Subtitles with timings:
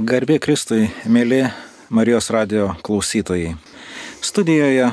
[0.00, 1.42] Garbė Kristui, mėly
[1.92, 3.50] Marijos radio klausytojai.
[4.24, 4.86] Studijoje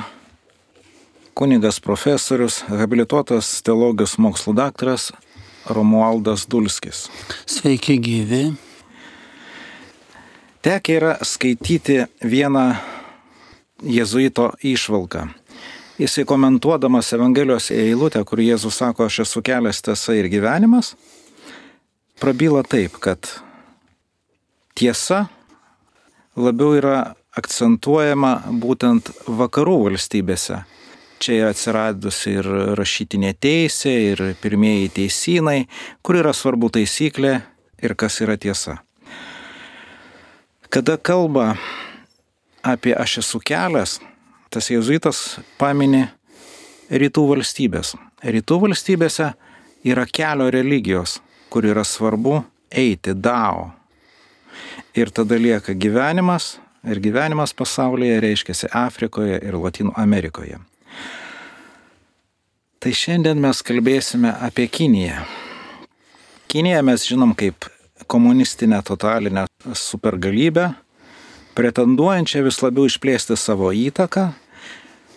[1.38, 5.05] kunigas profesorius, habilituotas teologijos mokslų daktaras
[5.71, 7.05] Romualdas Dulskis.
[7.47, 8.41] Sveiki gyvi.
[10.65, 12.67] Tekia yra skaityti vieną
[13.87, 15.24] jėzuito išvalką.
[16.03, 20.98] Jisai komentuodamas Evangelijos eilutę, kur Jėzus sako, aš esu kelias tiesa ir gyvenimas,
[22.20, 23.38] prabyla taip, kad
[24.77, 25.25] tiesa
[26.38, 26.98] labiau yra
[27.38, 30.63] akcentuojama būtent vakarų valstybėse.
[31.18, 35.63] Čia yra atsiradusi ir rašytinė teisė, ir pirmieji teisynai,
[36.05, 37.40] kur yra svarbu taisyklė
[37.82, 38.77] ir kas yra tiesa.
[40.70, 41.55] Kada kalba
[42.62, 43.98] apie aš esu kelias,
[44.54, 46.05] tas jėzuitas pamini
[46.91, 47.96] rytų valstybės.
[48.21, 49.32] Rytų valstybėse
[49.88, 51.18] yra kelio religijos,
[51.49, 53.71] kur yra svarbu eiti dao,
[54.98, 56.58] Ir tada lieka gyvenimas,
[56.88, 60.60] ir gyvenimas pasaulyje reiškiasi Afrikoje ir Latino Amerikoje.
[62.77, 65.23] Tai šiandien mes kalbėsime apie Kiniją.
[66.47, 67.66] Kiniją mes žinom kaip
[68.08, 70.69] komunistinę totalinę supergalybę,
[71.58, 74.30] pretenduojančią vis labiau išplėsti savo įtaką,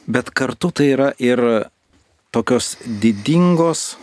[0.09, 1.43] bet kartu tai yra ir
[2.33, 3.95] tokios didingos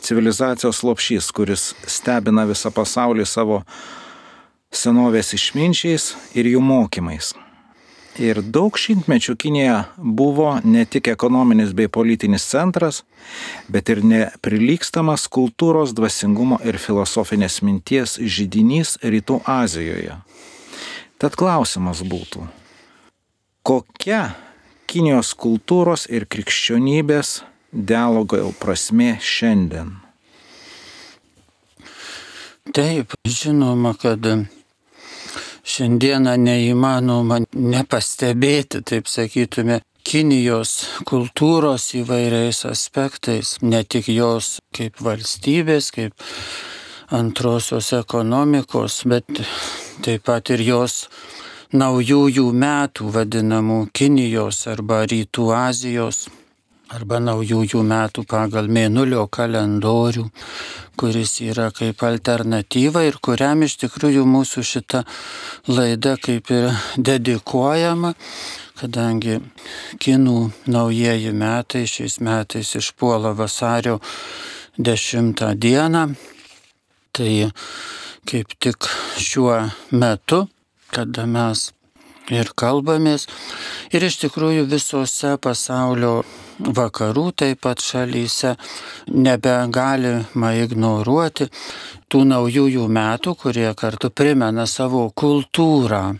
[0.00, 3.62] civilizacijos lopšys, kuris stebina visą pasaulį savo
[4.74, 7.34] senovės išminčiais ir jų mokymais.
[8.18, 13.04] Ir daug šimtmečių Kinija buvo ne tik ekonominis bei politinis centras,
[13.70, 20.18] bet ir neprilykstamas kultūros, dvasingumo ir filosofinės minties žydinys Rytų Azijoje.
[21.22, 22.42] Tad klausimas būtų,
[23.62, 24.34] kokia
[24.88, 29.94] Kinijos kultūros ir krikščionybės dialogo prasme šiandien?
[32.74, 34.26] Taip, žinoma, kad
[35.68, 40.70] šiandieną neįmanoma nepastebėti, taip sakytume, Kinijos
[41.04, 46.14] kultūros įvairiais aspektais, ne tik jos kaip valstybės, kaip
[47.12, 49.28] antrosios ekonomikos, bet
[50.06, 51.02] taip pat ir jos
[51.76, 56.24] naujųjų metų vadinamų Kinijos arba Rytų Azijos
[56.88, 60.24] arba naujųjų metų pagal mėnulio kalendorių,
[60.98, 65.04] kuris yra kaip alternatyva ir kuriam iš tikrųjų mūsų šita
[65.70, 66.66] laida kaip ir
[66.96, 68.14] dedikuojama,
[68.80, 69.38] kadangi
[70.02, 70.36] kinų
[70.74, 74.00] naujieji metai šiais metais išpuola vasario
[74.78, 76.04] 10 dieną,
[77.14, 77.32] tai
[78.28, 78.90] kaip tik
[79.22, 79.62] šiuo
[79.94, 80.44] metu,
[80.90, 81.68] kada mes
[82.34, 83.26] ir kalbamės.
[83.94, 86.22] Ir iš tikrųjų visose pasaulio
[86.58, 88.54] vakarų taip pat šalyse
[89.14, 91.48] nebegalima ignoruoti
[92.10, 96.18] tų naujųjų metų, kurie kartu primena savo kultūrą.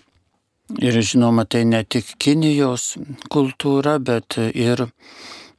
[0.84, 2.98] Ir žinoma, tai ne tik Kinijos
[3.32, 4.84] kultūra, bet ir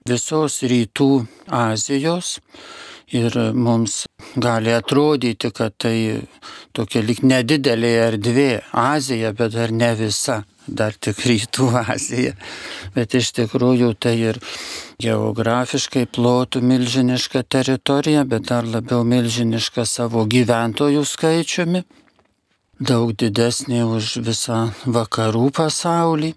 [0.06, 1.10] visos rytų
[1.50, 2.38] Azijos.
[3.10, 4.04] Ir mums
[4.36, 6.22] gali atrodyti, kad tai
[6.76, 12.36] tokia lik nedidelė erdvė Azija, bet dar ne visa dar tik rytų Azija.
[12.96, 14.42] Bet iš tikrųjų tai ir
[15.02, 21.86] geografiškai plotų milžiniška teritorija, bet dar labiau milžiniška savo gyventojų skaičiumi.
[22.80, 26.36] Daug didesnė už visą vakarų pasaulį.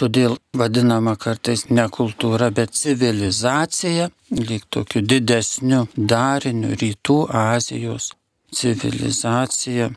[0.00, 8.14] Todėl vadinama kartais ne kultūra, bet civilizacija, lyg tokiu didesniu dariniu rytų Azijos
[8.56, 9.90] civilizacija.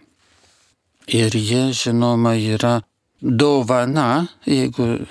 [1.07, 2.81] Ir ji, žinoma, yra
[3.21, 5.05] dovana, jeigu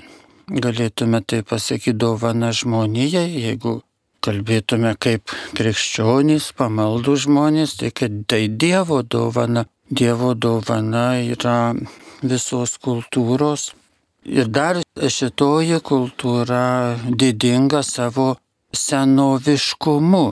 [0.52, 3.78] galėtume tai pasakyti, dovana žmonijai, jeigu
[4.22, 9.66] kalbėtume kaip krikščionys, pamaldų žmonės, tai kad tai Dievo dovana.
[9.88, 11.74] Dievo dovana yra
[12.22, 13.72] visos kultūros.
[14.22, 18.36] Ir dar šitoji kultūra didinga savo
[18.70, 20.22] senoviškumu,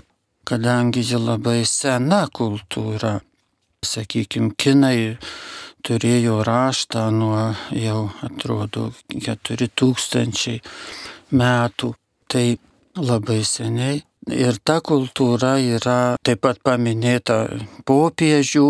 [0.46, 3.18] kadangi ji labai sena kultūra.
[3.82, 5.16] Sakykime, kinai
[5.82, 10.60] turėjo raštą nuo jau atrodo 4000
[11.34, 11.92] metų.
[12.30, 12.46] Tai
[12.94, 14.04] labai seniai.
[14.30, 17.42] Ir ta kultūra yra taip pat paminėta
[17.88, 18.66] popiežių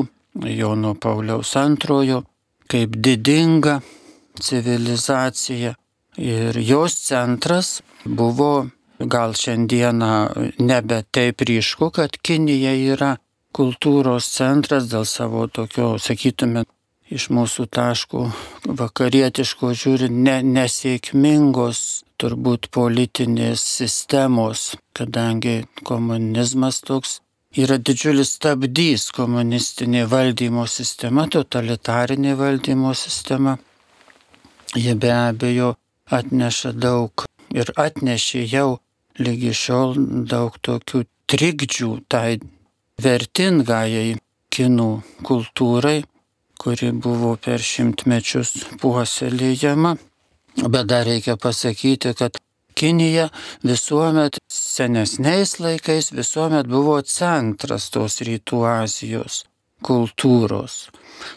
[0.48, 2.22] Jono Pauliaus antrojo
[2.70, 3.80] kaip didinga
[4.40, 5.74] civilizacija.
[6.18, 8.66] Ir jos centras buvo
[8.98, 10.12] gal šiandieną
[10.58, 13.14] nebe taip ryšku, kad Kinija yra
[13.56, 16.64] kultūros centras dėl savo tokio, sakytume,
[17.10, 18.26] iš mūsų taškų
[18.80, 21.80] vakarietiško žiūrint ne, nesėkmingos
[22.20, 27.18] turbūt politinės sistemos, kadangi komunizmas toks
[27.58, 33.56] yra didžiulis stabdys komunistinė valdymo sistema, totalitarinė valdymo sistema.
[34.74, 35.74] Jie be abejo
[36.18, 37.24] atneša daug
[37.54, 38.68] ir atnešė jau
[39.18, 39.96] lygi šiol
[40.30, 42.38] daug tokių trikdžių tai
[43.02, 44.18] vertingajai
[44.54, 44.90] kinų
[45.26, 46.02] kultūrai,
[46.60, 48.52] kuri buvo per šimtmečius
[48.82, 49.96] puoselėjama.
[50.60, 52.38] Bet dar reikia pasakyti, kad
[52.80, 53.28] Kinija
[53.66, 59.42] visuomet senesniais laikais visuomet buvo centras tos rytų Azijos
[59.84, 60.86] kultūros.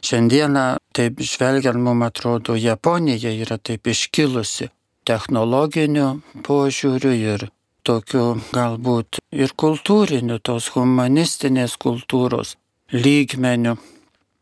[0.05, 0.65] Šiandieną,
[0.95, 4.69] taip žvelgiant, mums atrodo, Japonija yra taip iškilusi
[5.07, 6.09] technologiniu
[6.47, 7.47] požiūriu ir
[7.83, 12.55] tokiu galbūt ir kultūriniu, tos humanistinės kultūros
[12.93, 13.75] lygmeniu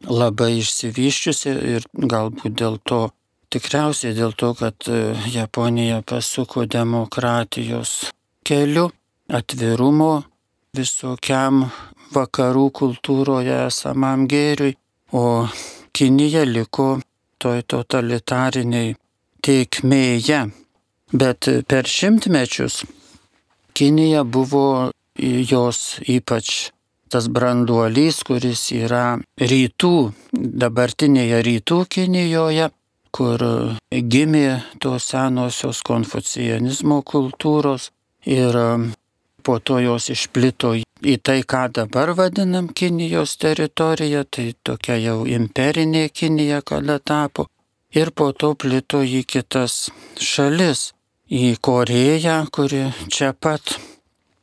[0.06, 3.08] labai išsivyščiusi ir galbūt dėl to
[3.52, 8.14] Tikriausiai dėl to, kad e, Japonija pasuko demokratijos
[8.48, 8.86] keliu,
[9.28, 10.22] atvirumo
[10.78, 11.66] visokiam
[12.16, 14.78] vakarų kultūroje esamam gėriui,
[15.12, 15.48] o
[15.92, 17.00] Kinija liko
[17.42, 18.96] toj totalitariniai
[19.44, 20.42] teikmėje.
[21.12, 22.84] Bet per šimtmečius
[23.76, 26.72] Kinija buvo jos ypač
[27.12, 29.96] tas branduolys, kuris yra rytų,
[30.32, 32.70] dabartinėje rytų Kinijoje,
[33.12, 33.44] kur
[33.92, 37.90] gimė tos senosios konfucijanizmo kultūros
[38.24, 38.56] ir
[39.44, 46.08] po to jos išplito į tai, ką dabar vadinam Kinijos teritorija, tai tokia jau imperinė
[46.10, 47.48] Kinija kada tapo.
[47.92, 50.92] Ir po to plito į kitas šalis,
[51.28, 53.76] į Koreją, kuri čia pat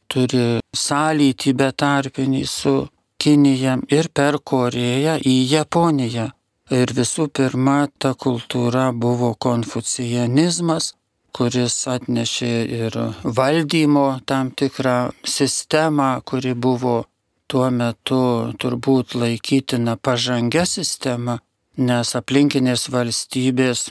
[0.09, 2.75] turi sąlytį betarpinį su
[3.19, 6.33] Kinija ir per Koreją į Japoniją
[6.69, 10.93] Ir visų pirma, ta kultūra buvo konfucijanizmas,
[11.36, 17.04] kuris atnešė ir valdymo tam tikrą sistemą, kuri buvo
[17.48, 18.20] tuo metu
[18.60, 21.38] turbūt laikytina pažangia sistema,
[21.78, 23.88] nes aplinkinės valstybės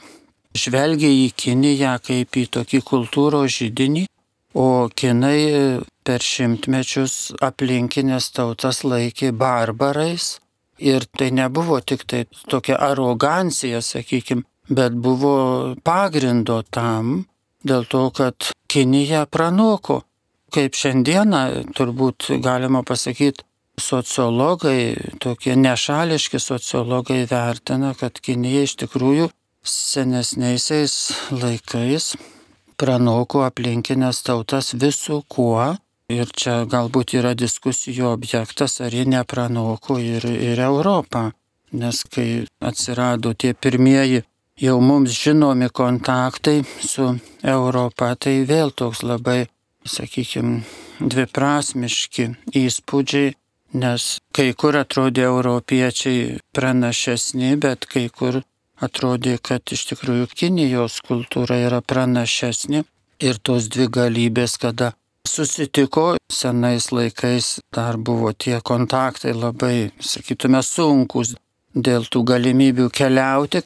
[0.58, 4.06] žvelgia į Kiniją kaip į tokį kultūros žydinį,
[4.58, 10.38] o Kinai per šimtmečius aplinkinės tautas laikė barbarais.
[10.78, 17.26] Ir tai nebuvo tik tai tokia arogancija, sakykime, bet buvo pagrindo tam,
[17.64, 20.02] dėl to, kad Kinija pranoko.
[20.54, 23.44] Kaip šiandieną turbūt galima pasakyti,
[23.78, 29.28] sociologai, tokie nešališki sociologai vertina, kad Kinija iš tikrųjų
[29.68, 30.96] senesniaisiais
[31.36, 32.14] laikais
[32.80, 35.76] pranoko aplinkinės tautas visų kuo
[36.08, 41.34] Ir čia galbūt yra diskusijų objektas, ar jie nepranoko ir, ir Europą.
[41.76, 44.22] Nes kai atsirado tie pirmieji
[44.58, 47.12] jau mums žinomi kontaktai su
[47.44, 49.46] Europa, tai vėl toks labai,
[49.86, 50.64] sakykime,
[51.00, 53.36] dviprasmiški įspūdžiai,
[53.78, 58.42] nes kai kur atrodė europiečiai pranašesni, bet kai kur
[58.82, 62.84] atrodė, kad iš tikrųjų Kinijos kultūra yra pranašesnė
[63.22, 64.94] ir tos dvi galybės, kada
[65.28, 71.36] susitiko senais laikais, dar buvo tie kontaktai labai, sakytume, sunkus
[71.78, 73.62] dėl tų galimybių keliauti,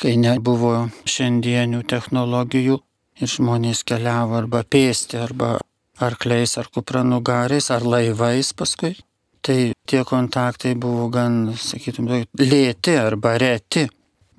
[0.00, 2.78] kai nebuvo šiandienių technologijų
[3.20, 5.58] ir žmonės keliavo arba pėsti, arba
[6.02, 8.96] arkliais, ar kupranugariais, ar laivais paskui.
[9.44, 13.84] Tai tie kontaktai buvo gan, sakytume, lėti arba reti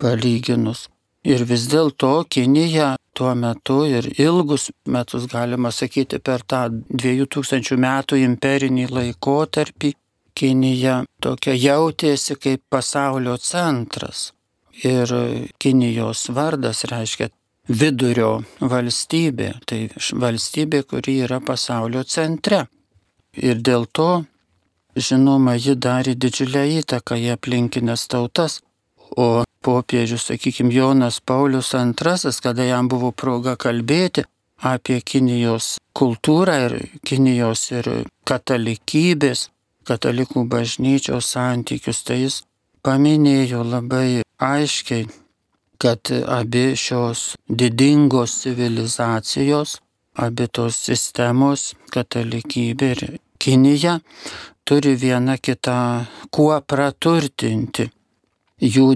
[0.02, 0.88] palyginus.
[1.26, 8.20] Ir vis dėlto Kinija tuo metu ir ilgus metus, galima sakyti, per tą 2000 metų
[8.25, 9.94] imperinį laikotarpį
[10.36, 14.34] Kinija tokia jautėsi kaip pasaulio centras.
[14.84, 15.12] Ir
[15.62, 17.29] Kinijos vardas reiškia
[17.67, 19.88] vidurio valstybė, tai
[20.22, 22.65] valstybė, kuri yra pasaulio centre.
[23.36, 24.25] Ir dėl to,
[24.96, 28.62] žinoma, ji darė didžiulę įtaką į aplinkinės tautas.
[29.15, 34.25] O popiežius, sakykime, Jonas Paulius II, kada jam buvo proga kalbėti
[34.62, 37.89] apie Kinijos kultūrą ir Kinijos ir
[38.27, 39.50] katalikybės,
[39.86, 42.41] katalikų bažnyčios santykius, tai jis
[42.86, 45.08] paminėjo labai aiškiai,
[45.77, 49.80] kad abi šios didingos civilizacijos,
[50.15, 53.06] abi tos sistemos, katalikybė ir
[53.39, 54.00] Kinija,
[54.65, 55.77] turi viena kitą
[56.34, 57.89] kuo praturtinti.
[58.63, 58.88] Jų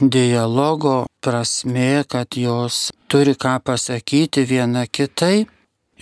[0.00, 5.46] dialogo prasme, kad jos turi ką pasakyti viena kitai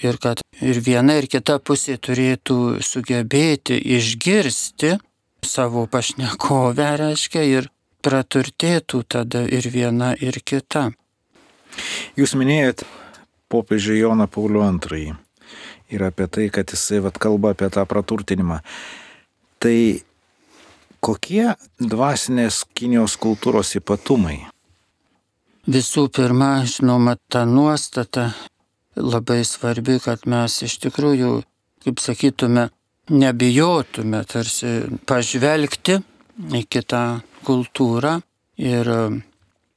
[0.02, 4.94] ir kad ir viena ir kita pusė turėtų sugebėti išgirsti
[5.42, 7.70] savo pašnekovę, reiškia, ir
[8.04, 10.88] praturtėtų tada ir viena ir kita.
[12.18, 12.84] Jūs minėjot
[13.52, 15.16] popiežių Joną Paulių II
[15.88, 18.60] ir apie tai, kad jisai vat, kalba apie tą praturtinimą.
[19.58, 19.78] Tai
[21.00, 24.42] kokie dvasinės Kinijos kultūros ypatumai?
[25.68, 28.30] Visų pirma, žinoma, ta nuostata
[28.96, 31.32] labai svarbi, kad mes iš tikrųjų,
[31.84, 32.68] kaip sakytume,
[33.08, 34.72] nebijotume tarsi
[35.08, 35.98] pažvelgti
[36.38, 38.18] į kitą kultūrą
[38.58, 38.90] ir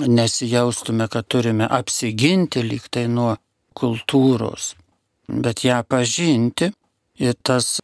[0.02, 3.36] nesijaustume, kad turime apsiginti lyg tai nuo
[3.78, 4.76] kultūros,
[5.28, 6.72] bet ją pažinti
[7.22, 7.80] ir tas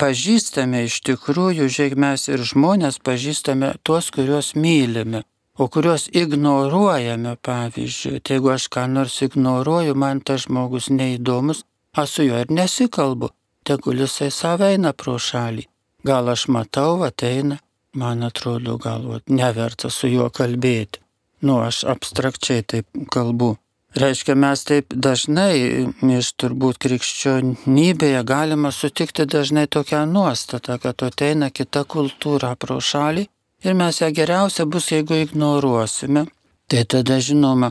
[0.00, 5.22] pažįstame iš tikrųjų, žiūrėk, mes ir žmonės pažįstame tuos, kuriuos mylime,
[5.56, 8.20] o kuriuos ignoruojame, pavyzdžiui.
[8.20, 11.64] Tai jeigu aš ką nors ignoruoju, man tas žmogus neįdomus,
[11.96, 13.32] aš su juo ir nesikalbu,
[13.64, 15.66] tegul jisai save eina pro šalį.
[16.06, 17.58] Gal aš matau, ateina,
[17.96, 21.00] man atrodo, galvot, neverta su juo kalbėti.
[21.44, 23.56] Nu, aš abstrakčiai taip kalbu.
[23.96, 25.88] Reiškia, mes taip dažnai
[26.18, 33.24] iš turbūt krikščionybėje galima sutikti dažnai tokią nuostatą, kad ateina kita kultūra pro šalį
[33.64, 36.26] ir mes ją geriausia bus, jeigu ignoruosime.
[36.68, 37.70] Tai tada žinoma,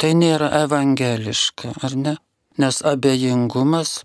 [0.00, 2.16] tai nėra evangeliška, ar ne?
[2.56, 4.00] Nes abejingumas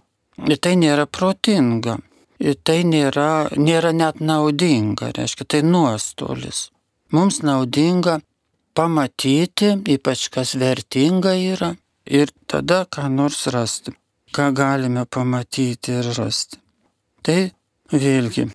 [0.60, 2.00] tai nėra protinga,
[2.40, 6.70] ir tai nėra, nėra net naudinga, reiškia, tai nuostolis.
[7.16, 8.20] Mums naudinga
[8.76, 11.76] pamatyti, ypač kas vertinga yra,
[12.06, 13.94] ir tada ką nors rasti,
[14.36, 16.60] ką galime pamatyti ir rasti.
[17.26, 17.40] Tai
[17.94, 18.50] vėlgi,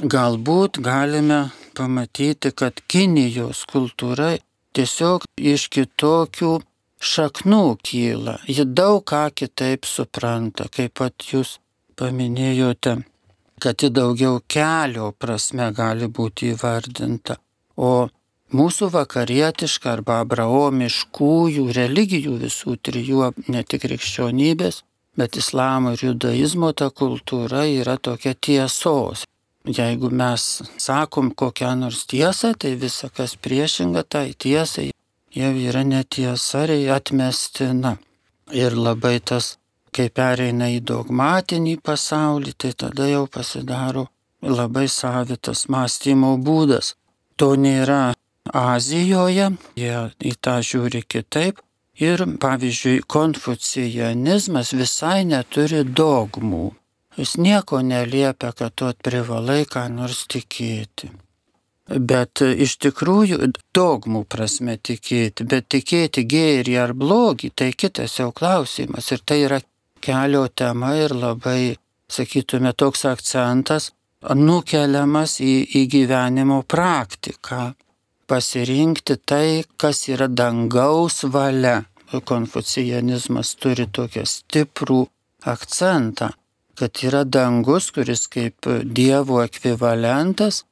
[0.00, 1.40] galbūt galime
[1.76, 4.34] pamatyti, kad Kinijos kultūra
[4.74, 6.52] tiesiog iš kitokių
[7.04, 8.38] šaknų kyla.
[8.48, 11.58] Ji daug ką kitaip supranta, kaip pat jūs
[11.98, 12.96] paminėjote,
[13.62, 17.36] kad ji daugiau kelio prasme gali būti įvardinta.
[17.76, 18.08] O
[18.54, 24.82] mūsų vakarietiška arba abraomiškųjų religijų visų trijų, ne tik krikščionybės,
[25.18, 29.24] bet islamo ir judaizmo ta kultūra yra tokia tiesos.
[29.64, 30.42] Jeigu mes
[30.76, 34.90] sakom kokią nors tiesą, tai visa kas priešinga tai tiesai
[35.34, 37.96] jau yra netiesa ir atmestina.
[38.52, 39.56] Ir labai tas,
[39.94, 44.08] kai pereina į dogmatinį pasaulį, tai tada jau pasidaro
[44.42, 46.94] labai savitas mąstymo būdas.
[47.36, 48.14] To nėra
[48.52, 51.62] Azijoje, jie į tą žiūri kitaip.
[51.94, 56.72] Ir pavyzdžiui, konfucijanizmas visai neturi dogmų.
[57.16, 61.12] Jis nieko neliepia, kad tu privalai ką nors tikėti.
[61.84, 69.12] Bet iš tikrųjų dogmų prasme tikėti, bet tikėti gėrį ar blogį, tai kitas jau klausimas.
[69.12, 69.60] Ir tai yra
[70.04, 71.76] kelio tema ir labai,
[72.12, 73.92] sakytume, toks akcentas
[74.32, 77.74] nukeliamas į, į gyvenimo praktiką.
[78.28, 81.82] Pasirinkti tai, kas yra dangaus valia.
[82.14, 85.00] Konfucijanizmas turi tokią stiprų
[85.50, 86.28] akcentą,
[86.78, 90.62] kad yra dangus, kuris kaip Dievo ekvivalentas,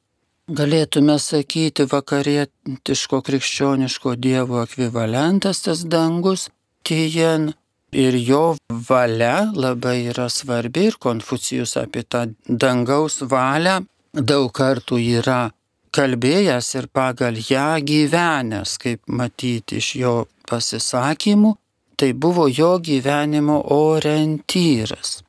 [0.47, 6.47] galėtume sakyti vakarietiško krikščioniško Dievo ekvivalentas tas dangus,
[6.87, 7.51] tien
[7.95, 8.43] ir jo
[8.89, 13.81] valia labai yra svarbi ir Konfucijus apie tą dangaus valią
[14.13, 15.41] daug kartų yra
[15.93, 20.15] kalbėjęs ir pagal ją gyvenęs, kaip matyti iš jo
[20.49, 21.53] pasisakymų,
[21.97, 25.21] tai buvo jo gyvenimo orientyras.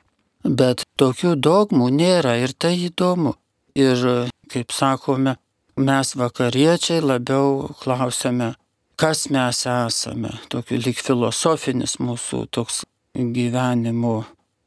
[0.44, 3.34] Bet tokių dogmų nėra ir tai įdomu.
[3.74, 5.36] Ir, kaip sakome,
[5.76, 8.54] mes vakariečiai labiau klausime,
[8.96, 10.32] kas mes esame.
[10.52, 12.82] Tokiu lik filosofinis mūsų toks
[13.14, 14.24] gyvenimo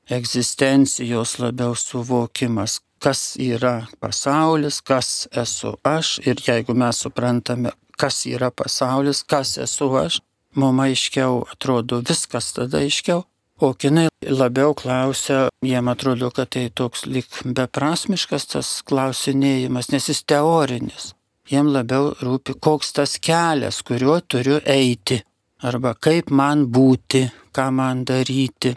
[0.10, 8.52] egzistencijos labiau suvokimas, kas yra pasaulis, kas esu aš ir jeigu mes suprantame, kas yra
[8.52, 10.22] pasaulis, kas esu aš,
[10.56, 13.26] mums aiškiau atrodo viskas tada aiškiau,
[13.62, 20.24] o kinai labiau klausia, jiem atrodo, kad tai toks lik beprasmiškas tas klausinėjimas, nes jis
[20.24, 21.14] teorinis.
[21.48, 25.22] Jiem labiau rūpi, koks tas kelias, kuriuo turiu eiti,
[25.64, 27.24] arba kaip man būti,
[27.56, 28.74] ką man daryti.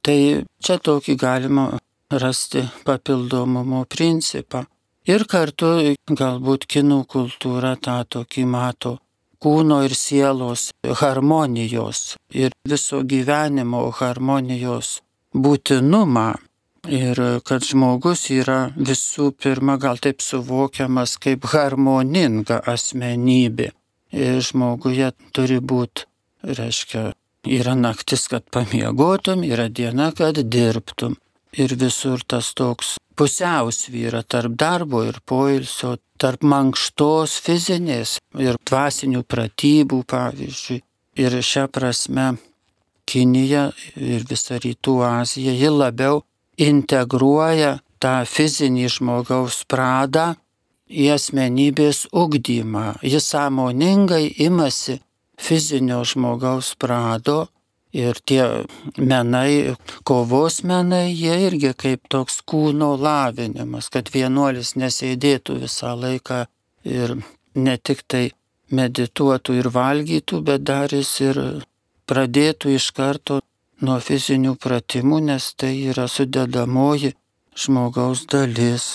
[0.00, 0.18] Tai
[0.62, 1.66] čia tokį galima
[2.22, 4.64] rasti papildomumo principą.
[5.10, 5.70] Ir kartu
[6.06, 8.98] galbūt kinų kultūra tą tokį mato
[9.40, 10.68] kūno ir sielos
[11.00, 12.00] harmonijos
[12.36, 15.00] ir viso gyvenimo harmonijos
[15.32, 16.28] būtinumą.
[16.88, 23.70] Ir kad žmogus yra visų pirma gal taip suvokiamas kaip harmoninga asmenybė.
[24.16, 26.06] Ir žmoguje turi būti,
[26.42, 27.10] reiškia,
[27.46, 31.18] yra naktis, kad pamiegotum, yra diena, kad dirbtum
[31.52, 40.04] ir visur tas toks pusiausvyra tarp darbo ir poilsio, tarp mankštos fizinės ir dvasinių pratybų,
[40.08, 40.80] pavyzdžiui.
[41.20, 42.32] Ir šią prasme
[43.10, 46.20] Kinija ir visa Rytų Azija, ji labiau
[46.60, 50.34] integruoja tą fizinį žmogaus pradą
[50.90, 53.00] į asmenybės ugdymą.
[53.06, 54.98] Jis sąmoningai imasi
[55.40, 57.48] fizinio žmogaus prado
[57.92, 58.44] ir tie
[58.96, 59.74] menai,
[60.06, 66.44] kovos menai, jie irgi kaip toks kūno lavinimas, kad vienuolis nesėdėtų visą laiką
[66.86, 67.16] ir
[67.54, 68.30] ne tik tai
[68.70, 71.40] medituotų ir valgytų, bet dar jis ir
[72.10, 73.40] pradėtų iš karto
[73.84, 77.14] nuo fizinių pratimų, nes tai yra sudedamoji
[77.56, 78.94] žmogaus dalis.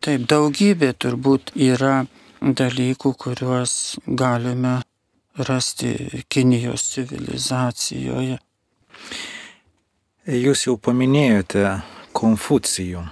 [0.00, 2.06] Taip, daugybė turbūt yra
[2.40, 3.72] dalykų, kuriuos
[4.06, 4.80] galime
[5.36, 8.38] rasti Kinijos civilizacijoje.
[10.30, 11.80] Jūs jau paminėjote
[12.16, 13.06] Konfucijų.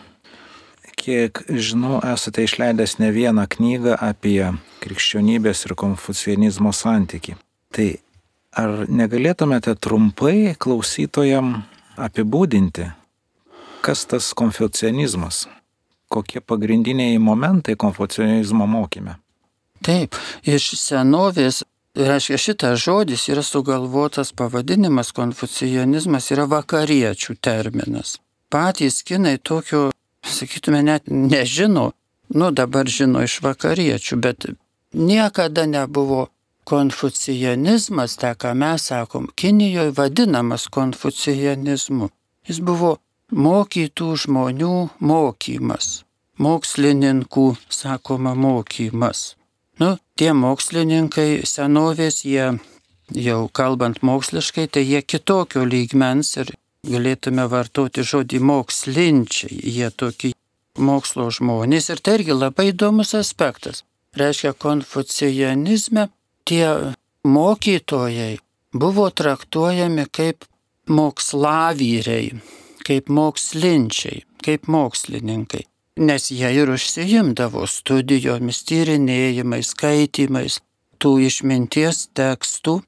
[0.99, 4.43] Kiek žinau, esate išleidęs ne vieną knygą apie
[4.83, 7.37] krikščionybės ir konfucianizmo santyki.
[7.73, 7.89] Tai
[8.57, 11.63] ar negalėtumėte trumpai klausytojam
[11.99, 12.89] apibūdinti,
[13.85, 15.47] kas tas konfucianizmas,
[16.13, 19.19] kokie pagrindiniai momentai konfucianizmo mokyme?
[19.85, 21.63] Taip, iš senovės,
[21.99, 28.17] reiškia, šitas žodis yra sugalvotas pavadinimas konfucianizmas yra vakariečių terminas.
[28.51, 29.91] Patys kinai tokio,
[30.25, 31.93] sakytume, net nežino,
[32.35, 34.49] nu dabar žino iš vakariečių, bet
[34.93, 36.29] niekada nebuvo
[36.69, 42.11] konfucianizmas, tą ką mes sakom, Kinijoje vadinamas konfucianizmu.
[42.49, 42.99] Jis buvo
[43.33, 46.03] mokytų žmonių mokymas,
[46.45, 49.35] mokslininkų, sakoma, mokymas.
[49.81, 52.59] Nu, tie mokslininkai senovės, jie
[53.15, 56.53] jau kalbant moksliškai, tai jie kitokio lygmens ir
[56.89, 60.33] galėtume vartoti žodį mokslinčiai, jie tokie
[60.79, 63.85] mokslo žmonės ir tai irgi labai įdomus aspektas.
[64.19, 66.09] Reiškia, konfucijanizme
[66.49, 66.69] tie
[67.25, 68.39] mokytojai
[68.73, 70.45] buvo traktuojami kaip
[70.89, 72.31] moksłavyriai,
[72.87, 75.65] kaip mokslinčiai, kaip mokslininkai,
[76.09, 80.61] nes jie ir užsijimdavo studijomis, tyrinėjimais, skaitimais
[81.03, 82.79] tų išminties tekstų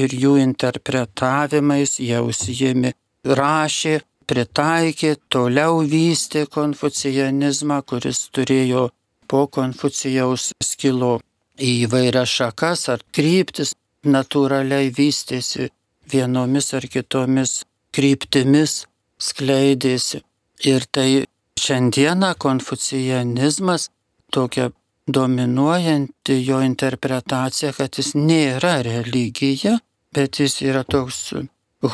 [0.00, 2.94] ir jų interpretavimais, jie užsijimi
[3.28, 8.88] rašė, pritaikė, toliau vystė konfucijanizmą, kuris turėjo
[9.28, 11.18] po konfucijaus skilo
[11.60, 15.68] į įvairias šakas ar kryptis, natūraliai vystėsi
[16.12, 17.62] vienomis ar kitomis
[17.94, 18.86] kryptimis,
[19.20, 20.22] skleidėsi.
[20.66, 21.24] Ir tai
[21.58, 23.88] šiandieną konfucijanizmas
[24.32, 24.70] tokia
[25.06, 29.78] dominuojanti jo interpretacija, kad jis nėra religija,
[30.14, 31.32] bet jis yra toks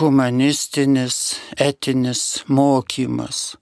[0.00, 3.56] humanistinis, etinis mokymas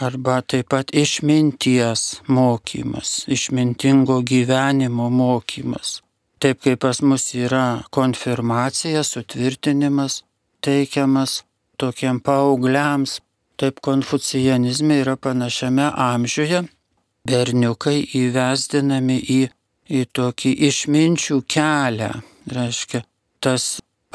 [0.00, 6.00] arba taip pat išminties mokymas, išmintingo gyvenimo mokymas.
[6.40, 10.22] Taip kaip pas mus yra konfirmacija, sutvirtinimas
[10.64, 11.42] teikiamas
[11.76, 13.20] tokiem paaugliams,
[13.60, 16.62] taip konfucijanizme yra panašiame amžiuje
[17.28, 19.40] berniukai įvesdinami į,
[19.92, 22.10] į tokį išminčių kelią.
[22.50, 23.02] Reiškia,
[23.44, 23.66] tas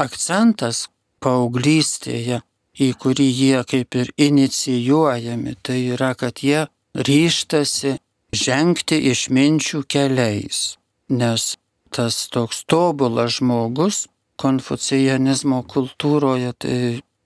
[0.02, 0.88] akcentas
[1.24, 2.42] paauglystėje
[2.82, 7.98] į kurį jie kaip ir inicijuojami, tai yra, kad jie ryštasi
[8.36, 10.76] žengti išminčių keliais,
[11.10, 11.56] nes
[11.96, 14.06] tas toks tobulas žmogus
[14.42, 16.80] konfucijanizmo kultūroje tai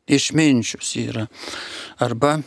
[0.10, 1.26] išminčius yra.
[2.02, 2.38] Arba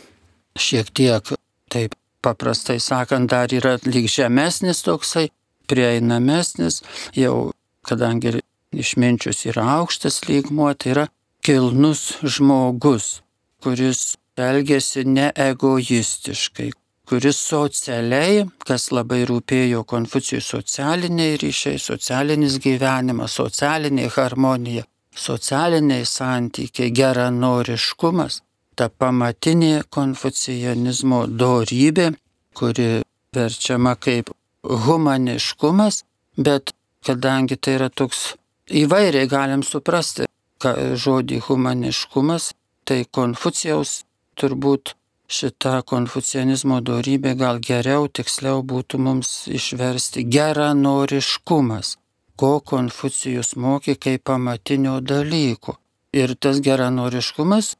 [0.59, 1.33] šiek tiek,
[1.71, 5.27] taip paprastai sakant, dar yra lyg žemesnis toksai,
[5.67, 6.81] prieinamesnis,
[7.17, 7.51] jau
[7.87, 8.39] kadangi
[8.73, 11.05] išminčius yra aukštas lygmuo, tai yra
[11.43, 13.21] kilnus žmogus,
[13.63, 16.69] kuris elgesi neegoistiškai,
[17.09, 24.85] kuris socialiai, kas labai rūpėjo Konfucijui socialiniai ryšiai, socialinis gyvenimas, socialinė harmonija,
[25.25, 28.39] socialiniai santykiai, geranoriškumas,
[28.79, 32.13] ta pamatinė konfucijanizmo dorybė,
[32.55, 33.03] kuri
[33.35, 34.31] verčiama kaip
[34.63, 36.05] humaniškumas,
[36.39, 36.71] bet
[37.05, 38.29] kadangi tai yra toks
[38.71, 40.29] įvairiai galim suprasti,
[40.71, 42.53] žodį humaniškumas,
[42.87, 44.03] tai Konfucijaus
[44.39, 44.95] turbūt
[45.33, 51.95] šita konfucianizmo darybė gal geriau, tiksliau būtų mums išversti geranoriškumas,
[52.39, 55.77] ko Konfucijus mokė kaip pamatinio dalyko.
[56.13, 57.75] Ir tas geranoriškumas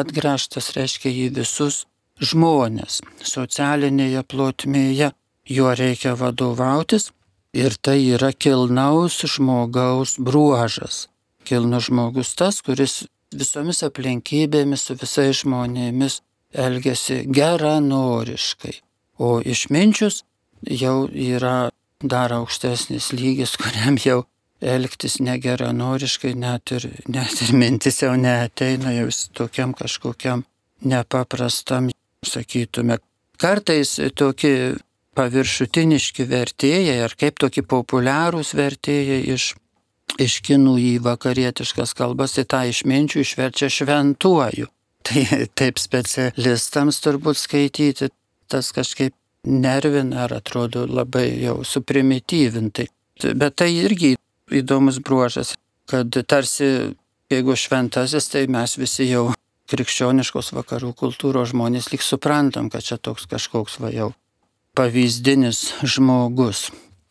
[0.00, 1.86] atgręžtas reiškia į visus
[2.20, 5.12] žmonės socialinėje plotmėje,
[5.48, 7.12] juo reikia vadovautis
[7.56, 11.06] ir tai yra kilnaus žmogaus bruožas
[11.48, 13.02] kilnus žmogus tas, kuris
[13.34, 16.20] visomis aplinkybėmis su visais žmonėmis
[16.54, 18.78] elgesi geranoriškai.
[19.18, 20.22] O išminčius
[20.62, 24.22] jau yra dar aukštesnis lygis, kuriam jau
[24.60, 30.44] elgtis negeranoriškai, net ir, net ir mintis jau neateina jau tokiam kažkokiam
[30.82, 31.90] nepaprastam,
[32.26, 32.98] sakytume,
[33.38, 34.74] kartais tokie
[35.18, 39.52] paviršutiniški vertėjai ar kaip tokie populiarūs vertėjai iš,
[40.18, 44.70] iš kinų į vakarietiškas kalbas, tai tą išminčių išverčia šventuoju.
[45.08, 45.22] Tai
[45.56, 48.10] taip specialistams turbūt skaityti,
[48.50, 49.14] tas kažkaip
[49.48, 52.88] nervina ar atrodo labai jau suprimityvintai.
[53.38, 54.16] Bet tai irgi
[54.52, 55.54] įdomus bruožas,
[55.88, 56.92] kad tarsi
[57.30, 59.30] jeigu šventasis, tai mes visi jau
[59.68, 64.12] krikščioniškos vakarų kultūros žmonės lik suprantam, kad čia toks kažkoks va jau
[64.78, 66.68] pavyzdinis žmogus.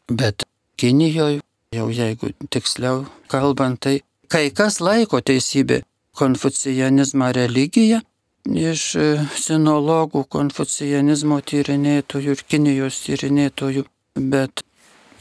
[0.09, 0.45] Bet
[0.77, 1.41] Kinijoje,
[1.75, 3.99] jau jeigu tiksliau kalbant, tai
[4.31, 5.81] kai kas laiko teisybė
[6.17, 7.99] konfucijanizmą religiją,
[8.47, 13.83] iš e, sinologų, konfucijanizmo tyrinėtojų ir Kinijos tyrinėtojų,
[14.31, 14.63] bet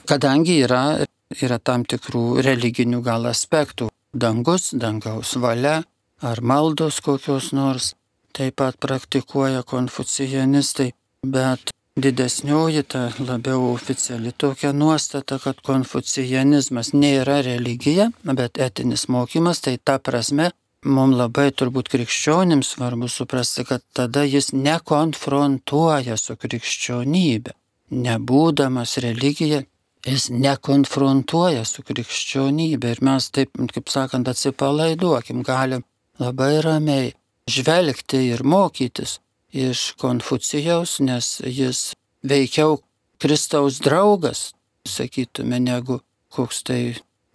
[0.08, 1.02] kadangi yra,
[1.34, 5.82] yra tam tikrų religinių gal aspektų, dangus, dangaus valia
[6.22, 7.94] ar maldos kokios nors,
[8.36, 10.92] taip pat praktikuoja konfucijanistai,
[11.26, 19.78] bet didesnioji ta labiau oficiali tokia nuostata, kad konfucijanizmas nėra religija, bet etinis mokymas, tai
[19.78, 20.50] ta prasme
[20.84, 27.56] mums labai turbūt krikščionims svarbu suprasti, kad tada jis nekonfrontuoja su krikščionybė.
[27.96, 29.62] Nebūdamas religija,
[30.06, 35.86] jis nekonfrontuoja su krikščionybė ir mes taip, kaip sakant, atsipalaiduokim, galim
[36.20, 37.14] labai ramiai
[37.50, 39.20] žvelgti ir mokytis
[39.52, 41.92] iš Konfucijaus, nes jis
[42.26, 42.80] veikiau
[43.18, 44.52] Kristaus draugas,
[44.86, 46.00] sakytume, negu
[46.32, 46.80] koks tai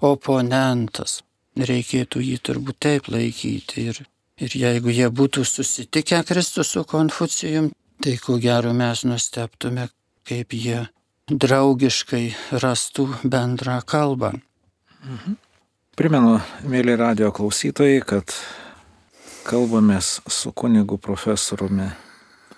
[0.01, 1.21] oponentas
[1.57, 3.87] reikėtų jį turbūt taip laikyti.
[3.91, 4.01] Ir,
[4.41, 7.71] ir jeigu jie būtų susitikę Kristus su Konfucijum,
[8.01, 9.89] tai ko gero mes nusteptume,
[10.27, 10.85] kaip jie
[11.31, 12.25] draugiškai
[12.61, 14.33] rastų bendrą kalbą.
[15.05, 15.37] Mhm.
[15.97, 16.37] Primenu,
[16.71, 18.33] mėly radio klausytojai, kad
[19.45, 21.89] kalbamės su kunigu profesoriumi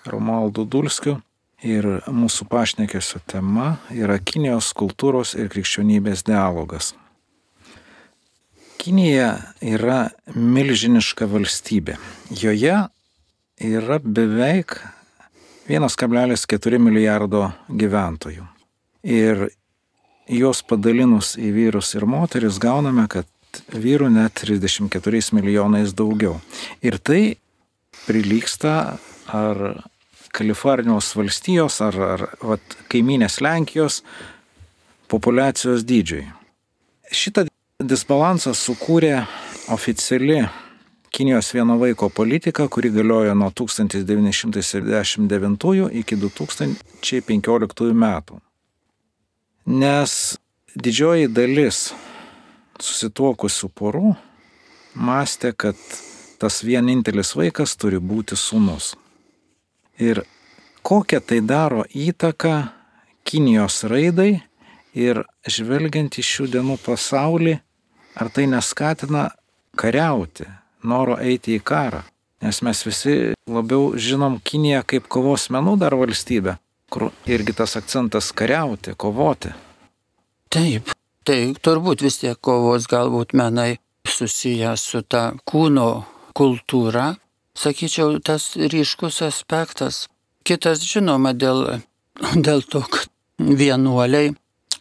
[0.08, 1.16] Romualdu Dulskiu
[1.64, 6.92] ir mūsų pašnekėsio tema yra Kinijos kultūros ir krikščionybės dialogas.
[8.80, 9.30] Kinija
[9.64, 11.96] yra milžiniška valstybė.
[12.28, 12.82] Joje
[13.64, 14.76] yra beveik
[15.72, 18.44] 1,4 milijardo gyventojų.
[19.04, 19.46] Ir
[20.28, 23.28] juos padalinus į vyrus ir moteris gauname, kad
[23.72, 26.40] vyrų net 34 milijonais daugiau.
[26.82, 27.36] Ir tai
[28.06, 28.98] prilyksta
[29.32, 29.84] ar
[30.34, 34.02] Kalifornijos valstijos, ar, ar vat, kaiminės Lenkijos
[35.10, 36.24] populacijos dydžiui.
[37.14, 37.46] Šitą
[37.78, 39.26] disbalansą sukūrė
[39.74, 40.42] oficiali
[41.14, 48.40] Kinijos vieno vaiko politika, kuri galiojo nuo 1979 iki 2015 metų.
[49.70, 50.38] Nes
[50.74, 51.94] didžioji dalis
[52.82, 54.14] susituokusių porų
[54.94, 55.78] mąstė, kad
[56.38, 58.94] tas vienintelis vaikas turi būti sūnus.
[59.98, 60.24] Ir
[60.82, 62.56] kokią tai daro įtaką
[63.24, 64.42] Kinijos raidai
[64.92, 67.54] ir žvelgiant į šių dienų pasaulį,
[68.20, 69.30] ar tai neskatina
[69.80, 70.44] kariauti,
[70.84, 72.02] noro eiti į karą.
[72.44, 73.14] Nes mes visi
[73.48, 76.58] labiau žinom Kiniją kaip kovos menų dar valstybę,
[76.92, 79.54] kur irgi tas akcentas kariauti, kovoti.
[80.52, 80.92] Taip,
[81.24, 85.88] tai turbūt vis tiek kovos galbūt menai susiję su ta kūno
[86.36, 87.14] kultūra,
[87.56, 90.06] sakyčiau, tas ryškus aspektas.
[90.44, 91.80] Kitas žinoma dėl,
[92.46, 93.08] dėl to, kad
[93.38, 94.34] vienuoliai,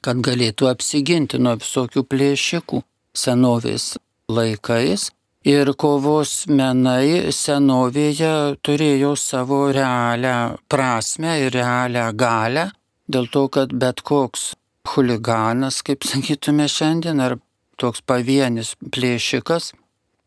[0.04, 2.82] kad galėtų apsiginti nuo visokių plėšikų
[3.16, 3.94] senovės
[4.28, 5.12] laikais
[5.48, 12.68] ir kovos menai senovėje turėjo savo realią prasme ir realią galę,
[13.08, 14.54] dėl to, kad bet koks
[14.92, 17.38] huliganas, kaip sakytume šiandien, ar
[17.80, 19.72] toks pavienis plėšikas,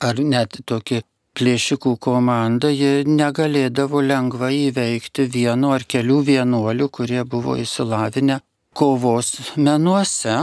[0.01, 1.03] ar net tokie
[1.37, 8.41] plėšikų komanda, jie negalėdavo lengvai įveikti vieno ar kelių vienuolių, kurie buvo įsilavinę
[8.77, 10.37] kovos menuose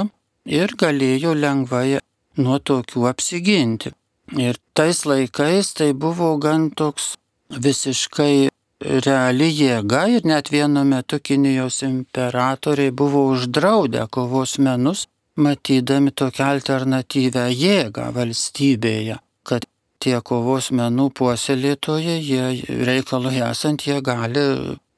[0.46, 2.00] ir galėjo lengvai
[2.38, 3.94] nuo tokių apsiginti.
[4.40, 7.14] Ir tais laikais tai buvo gan toks
[7.54, 8.53] visiškai
[8.84, 17.48] reali jėga ir net vienu metu Kinijos imperatoriai buvo uždraudę kovos menus, matydami tokią alternatyvę
[17.52, 19.18] jėgą valstybėje,
[19.48, 19.66] kad
[20.04, 24.46] tie kovos menų puoselėtojai, jie reikalui esant, jie gali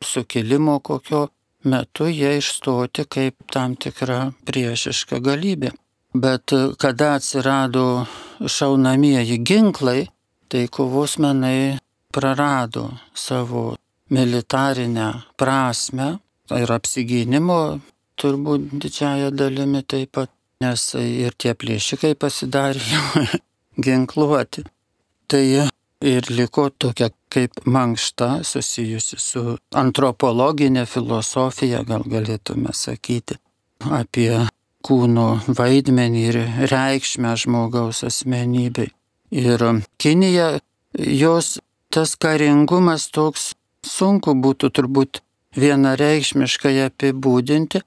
[0.03, 1.27] sukilimo kokio
[1.65, 5.71] metu jie išstoti kaip tam tikra priešiška galybė.
[6.15, 8.05] Bet kada atsirado
[8.39, 10.05] šaunamieji ginklai,
[10.49, 11.77] tai kovos menai
[12.15, 13.65] prarado savo
[14.09, 16.07] militarinę prasme
[16.55, 17.59] ir apsigynimo
[18.21, 20.31] turbūt didžiaja dalimi taip pat,
[20.63, 23.01] nes ir tie plėšikai pasidarė
[23.85, 24.63] ginkluoti.
[25.27, 25.43] Tai
[26.05, 33.35] ir liko tokia kaip mankšta susijusi su antropologinė filosofija, gal galėtume sakyti,
[33.91, 34.45] apie
[34.85, 36.39] kūno vaidmenį ir
[36.71, 38.91] reikšmę žmogaus asmenybei.
[39.35, 39.63] Ir
[39.99, 40.59] Kinija,
[40.93, 41.57] jos
[41.95, 43.53] tas karingumas toks
[43.87, 45.21] sunku būtų turbūt
[45.55, 47.79] vienareikšmiškai apibūdinti.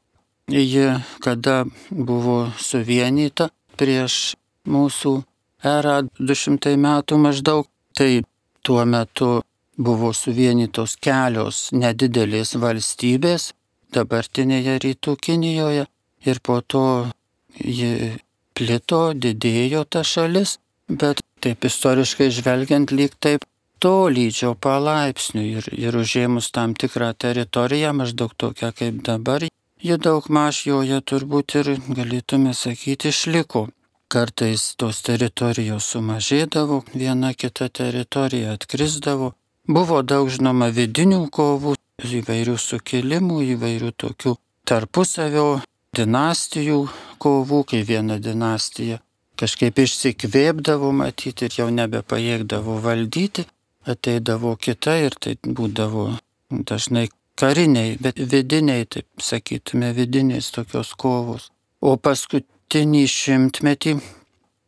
[0.48, 0.86] Ji,
[1.20, 1.56] kada
[1.92, 4.14] buvo suvienyta prieš
[4.64, 5.12] mūsų
[5.72, 8.22] erą 200 metų maždaug, tai
[8.64, 9.28] tuo metu
[9.76, 13.50] buvo suvienytos kelios nedidelės valstybės
[13.92, 15.84] dabartinėje rytų Kinijoje
[16.24, 16.86] ir po to
[17.60, 18.16] ji
[18.56, 20.56] plito, didėjo ta šalis,
[20.88, 23.44] bet taip istoriškai žvelgiant lyg taip
[23.84, 29.46] tolydžio palaipsniui ir, ir užėmus tam tikrą teritoriją, maždaug tokią kaip dabar,
[29.88, 33.68] ji daug maž joje turbūt ir galėtume sakyti išliko.
[34.08, 39.34] Kartais tos teritorijos sumažėdavo, viena kita teritorija atkrisdavo.
[39.68, 41.74] Buvo daug žinoma vidinių kovų,
[42.20, 44.32] įvairių sukilimų, įvairių tokių
[44.64, 45.48] tarpusavio
[45.98, 46.80] dinastijų
[47.20, 49.02] kovų, kai viena dinastija
[49.38, 53.46] kažkaip išsikvėpdavo matyti ir jau nebepajėgdavo valdyti,
[53.94, 56.10] ateidavo kita ir tai būdavo
[56.50, 61.50] dažnai kariniai, bet vidiniai, taip sakytume, vidinės tokios kovos.
[61.80, 63.94] O paskutinį šimtmetį,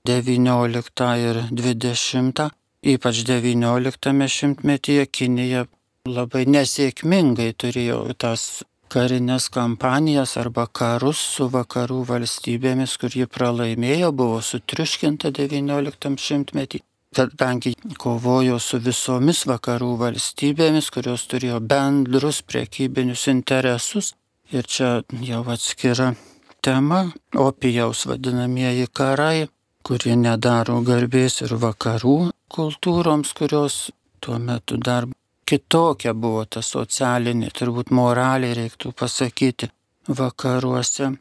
[0.07, 2.49] 19 ir 20,
[2.95, 5.67] ypač 19 šimtmetyje Kinija
[6.09, 14.41] labai nesėkmingai turėjo tas karinės kampanijas arba karus su vakarų valstybėmis, kur ji pralaimėjo, buvo
[14.43, 16.81] sutriuškinta XIX šimtmetį,
[17.17, 24.15] kadangi kovojo su visomis vakarų valstybėmis, kurios turėjo bendrus priekybinius interesus.
[24.51, 26.15] Ir čia jau atskira
[26.63, 27.13] tema-
[27.49, 29.49] opijaus vadinamieji karai,
[29.83, 35.07] kurie nedaro garbės ir vakarų kultūroms, kurios tuo metu dar
[35.47, 39.71] kitokia buvo ta socialinė, turbūt moralė reiktų pasakyti,
[40.09, 41.17] vakaruose.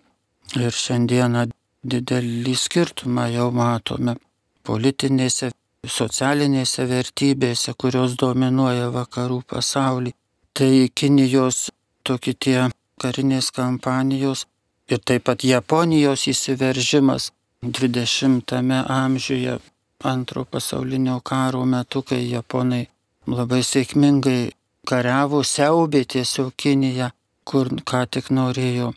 [0.58, 1.45] Ir šiandieną
[1.86, 4.15] didelį skirtumą jau matome
[4.65, 5.52] politinėse,
[5.88, 10.13] socialinėse vertybėse, kurios dominuoja vakarų pasaulį.
[10.54, 11.70] Tai Kinijos
[12.04, 14.46] tokie tie karinės kampanijos
[14.92, 17.32] ir taip pat Japonijos įsiveržimas
[17.63, 19.60] 20-ame amžiuje
[20.04, 22.88] antro pasaulinio karo metu, kai Japonai
[23.28, 24.52] labai sėkmingai
[24.88, 27.12] kariavo, siaubė tiesiog Kiniją,
[27.44, 28.94] kur ką tik norėjo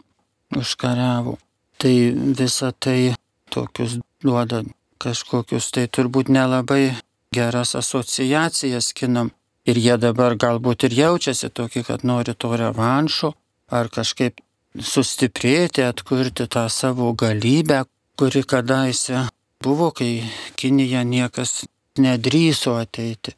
[0.56, 1.38] užkariavo.
[1.78, 1.94] Tai
[2.38, 3.14] visa tai
[3.50, 4.62] tokius duoda
[5.02, 6.94] kažkokius, tai turbūt nelabai
[7.34, 9.32] geras asociacijas kinam.
[9.66, 13.30] Ir jie dabar galbūt ir jaučiasi tokį, kad nori to revanšo,
[13.70, 14.40] ar kažkaip
[14.74, 17.84] sustiprėti, atkurti tą savo galybę,
[18.18, 19.28] kuri kadaise
[19.62, 20.24] buvo, kai
[20.58, 21.62] Kinija niekas
[21.98, 23.36] nedryso ateiti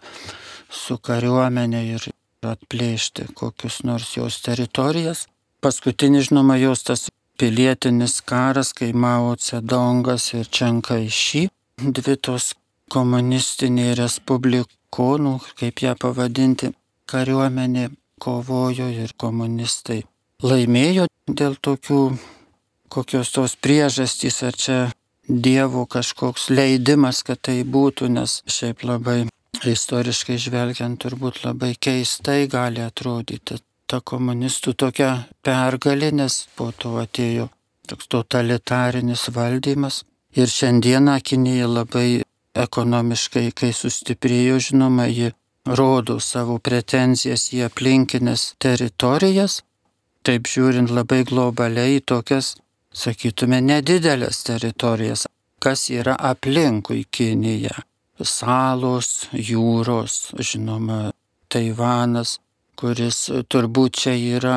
[0.73, 2.09] su kariuomenė ir
[2.45, 5.27] atplėšti kokius nors jos teritorijas.
[5.65, 7.07] Paskutinis, žinoma, jos tas
[7.39, 11.49] pilietinis karas, kai Mao Cedongas ir Čenka Išy,
[11.83, 12.53] dvi tos
[12.95, 16.73] komunistiniai respublikonų, kaip ją pavadinti,
[17.11, 17.89] kariuomenė
[18.23, 20.05] kovojo ir komunistai
[20.45, 22.01] laimėjo dėl tokių
[22.93, 24.79] kokios tos priežastys, ar čia
[25.25, 29.23] Dievo kažkoks leidimas, kad tai būtų, nes šiaip labai
[29.65, 35.11] istoriškai žvelgiant turbūt labai keistai gali atrodyti ta komunistų tokia
[35.45, 37.49] pergalė, nes po to atėjo
[37.89, 40.03] toks totalitarinis valdymas.
[40.35, 45.31] Ir šiandieną Kinija labai ekonomiškai, kai sustiprėjo, žinoma, ji
[45.65, 49.61] rodo savo pretenzijas į aplinkinės teritorijas,
[50.27, 52.55] taip žiūrint labai globaliai į tokias,
[52.95, 55.27] sakytume, nedidelės teritorijas,
[55.63, 57.83] kas yra aplinkui Kiniją
[58.23, 61.11] salos, jūros, žinoma,
[61.51, 62.39] Taivanas,
[62.77, 64.57] kuris turbūt čia yra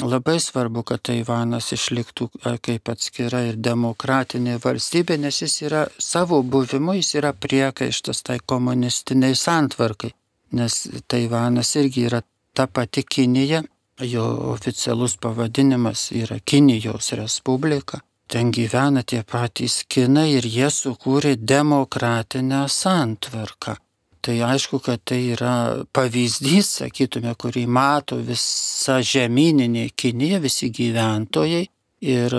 [0.00, 2.28] labai svarbu, kad Taivanas išliktų
[2.64, 9.36] kaip atskira ir demokratinė valstybė, nes jis yra savo buvimu, jis yra priekaištas tai komunistiniai
[9.36, 10.12] santvarkai,
[10.58, 12.22] nes Taivanas irgi yra
[12.54, 13.62] ta pati Kinija,
[14.02, 18.00] jo oficialus pavadinimas yra Kinijos Respublika
[18.32, 23.74] ten gyvena tie patys kinai ir jie sukūrė demokratinę santvarką.
[24.22, 31.64] Tai aišku, kad tai yra pavyzdys, sakytume, kurį mato visa žemyninė Kinija, visi gyventojai
[32.06, 32.36] ir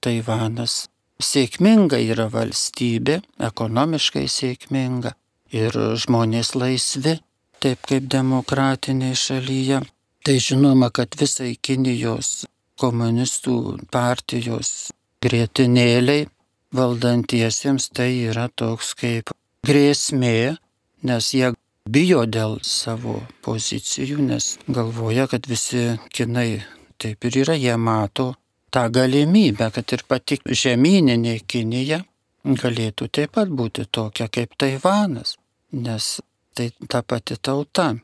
[0.00, 0.86] Taivanas
[1.20, 3.18] sėkminga yra valstybė,
[3.50, 5.12] ekonomiškai sėkminga
[5.52, 7.18] ir žmonės laisvi,
[7.60, 9.80] taip kaip demokratinėje šalyje.
[10.24, 12.46] Tai žinoma, kad visai Kinijos
[12.78, 13.58] komunistų
[13.92, 14.92] partijos
[15.24, 16.28] grėtinėliai
[16.74, 19.32] valdantiesiems tai yra toks kaip
[19.66, 20.56] grėsmė,
[21.02, 21.52] nes jie
[21.88, 26.62] bijo dėl savo pozicijų, nes galvoja, kad visi kinai
[26.98, 28.34] taip ir yra, jie mato
[28.70, 32.02] tą galimybę, kad ir pati žemyninė Kinija
[32.44, 35.36] galėtų taip pat būti tokia kaip Taivanas,
[35.72, 36.18] nes
[36.54, 37.94] tai ta pati tauta.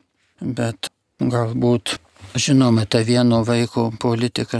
[0.41, 1.95] Bet galbūt,
[2.35, 4.59] žinoma, ta vieno vaiko politika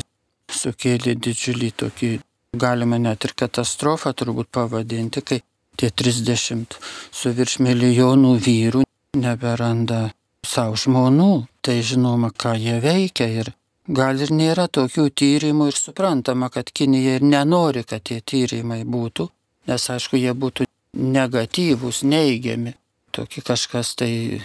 [0.51, 2.11] sukėlė didžiulį tokį,
[2.55, 5.41] galima net ir katastrofą turbūt pavadinti, kai
[5.77, 6.77] tie 30
[7.11, 8.83] su virš milijonų vyrų
[9.19, 10.09] neberanda
[10.45, 11.45] savo žmonų.
[11.65, 13.51] Tai žinoma, ką jie veikia ir
[13.87, 19.27] gal ir nėra tokių tyrimų ir suprantama, kad Kinija ir nenori, kad tie tyrimai būtų,
[19.69, 22.75] nes aišku, jie būtų negatyvūs, neigiami.
[23.15, 24.41] Tokie kažkas tai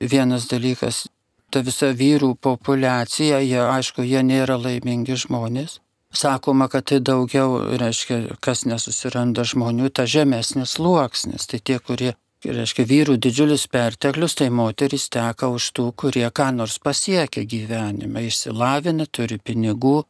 [0.00, 1.06] vienas dalykas,
[1.50, 5.80] ta visa vyrų populiacija, jie aišku, jie nėra laimingi žmonės.
[6.14, 11.46] Sakoma, kad tai daugiau, reiškia, kas nesusiranda žmonių, ta žemesnis sluoksnis.
[11.46, 16.80] Tai tie, kurie, reiškia, vyrų didžiulis perteklius, tai moteris teka už tų, kurie ką nors
[16.82, 20.00] pasiekia gyvenime, išsilavina, turi pinigų,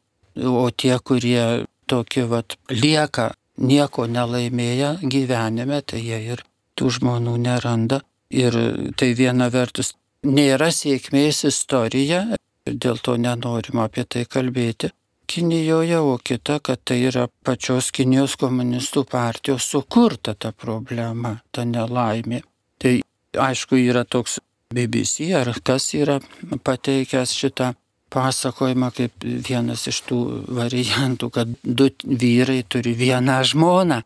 [0.40, 6.44] o tie, kurie tokie, vat, lieka nieko nelaimėję gyvenime, tai jie ir
[6.80, 8.00] tų žmonių neranda.
[8.30, 8.54] Ir
[8.96, 12.22] tai viena vertus nėra sėkmės istorija,
[12.64, 14.92] dėl to nenorima apie tai kalbėti.
[15.30, 22.40] Kinijoje, o kita, kad tai yra pačios Kinijos komunistų partijos sukurta ta problema, ta nelaimė.
[22.82, 22.96] Tai
[23.38, 24.40] aišku yra toks
[24.74, 26.18] BBC ar kas yra
[26.66, 27.72] pateikęs šitą
[28.10, 30.18] pasakojimą kaip vienas iš tų
[30.58, 34.00] variantų, kad du vyrai turi vieną žmoną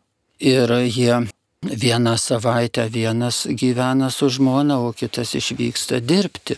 [0.45, 1.23] ir jie
[1.71, 6.57] vieną savaitę vienas gyvena su žmona, o kitas išvyksta dirbti,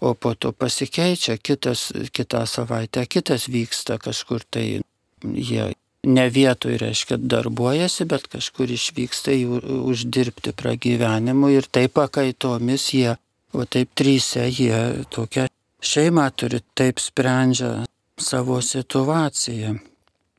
[0.00, 4.80] o po to pasikeičia, kitas, kitą savaitę kitas vyksta kažkur tai
[5.24, 5.72] jie
[6.06, 13.16] ne vietoj, reiškia, darbuojasi, bet kažkur išvyksta jų uždirbti pragyvenimu ir taip pakaitomis jie,
[13.52, 15.48] o taip trysia jie tokia
[15.82, 17.84] šeima turi taip sprendžia
[18.18, 19.78] savo situaciją.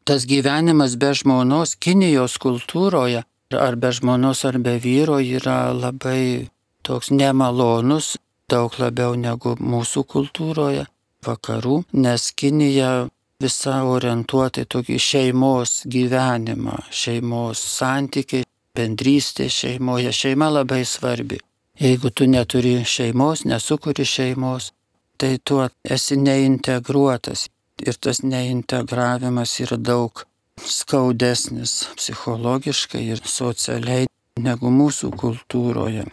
[0.03, 3.23] Tas gyvenimas be žmonos Kinijos kultūroje,
[3.57, 6.49] ar be žmonos, ar be vyro, yra labai
[6.83, 8.17] toks nemalonus,
[8.49, 10.85] daug labiau negu mūsų kultūroje,
[11.25, 13.09] vakarų, nes Kinija
[13.41, 20.11] visa orientuota į tokį šeimos gyvenimą, šeimos santykiai, bendrystė šeimoje.
[20.13, 21.39] Šeima labai svarbi.
[21.79, 24.73] Jeigu tu neturi šeimos, nesukuri šeimos,
[25.17, 27.47] tai tu esi neintegruotas.
[27.79, 30.25] Ir tas neintegravimas yra daug
[30.65, 34.07] skaudesnis psichologiškai ir socialiai
[34.39, 36.05] negu mūsų kultūroje.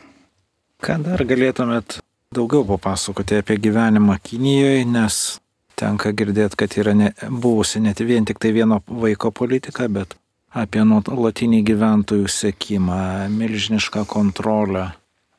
[0.83, 2.01] Ką dar galėtumėt
[2.35, 5.39] daugiau papasakoti apie gyvenimą Kinijoje, nes
[5.79, 10.17] tenka girdėti, kad yra ne, buvusi net vien tik tai vieno vaiko politika, bet
[10.57, 13.01] apie nuolatinį gyventojų sekimą,
[13.33, 14.91] milžinišką kontrolę